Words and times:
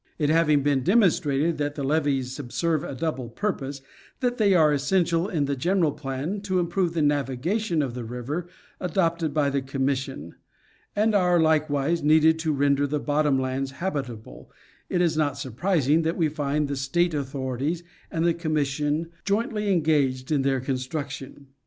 It 0.17 0.31
having 0.31 0.63
been 0.63 0.81
demonstrated 0.81 1.59
that 1.59 1.75
the 1.75 1.83
levees 1.83 2.31
subserve 2.31 2.83
a 2.83 2.95
double 2.95 3.29
pur 3.29 3.53
pose, 3.53 3.83
that 4.19 4.39
they 4.39 4.55
are 4.55 4.73
essential 4.73 5.29
in 5.29 5.45
the 5.45 5.55
general 5.55 5.91
plan 5.91 6.41
to 6.41 6.57
improve 6.57 6.93
the 6.95 7.03
navigation 7.03 7.83
of 7.83 7.93
the 7.93 8.03
river 8.03 8.47
adopted 8.79 9.31
by 9.31 9.51
the 9.51 9.61
Commission, 9.61 10.33
and 10.95 11.13
are 11.13 11.39
like 11.39 11.69
wise 11.69 12.01
needed 12.01 12.39
to 12.39 12.51
render 12.51 12.87
the 12.87 12.99
bottom 12.99 13.37
lands 13.39 13.73
habitable, 13.73 14.49
it 14.89 15.01
is 15.01 15.15
not 15.17 15.37
sur 15.37 15.51
prising 15.51 16.01
that 16.01 16.17
we 16.17 16.29
find 16.29 16.67
the 16.67 16.75
State 16.77 17.13
authorities 17.13 17.83
and 18.09 18.25
the 18.25 18.33
Commission 18.33 19.11
jointly 19.23 19.71
engaged 19.71 20.31
in 20.31 20.41
their 20.41 20.59
construction. 20.61 21.49